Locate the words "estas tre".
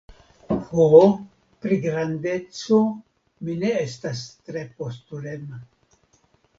3.85-4.69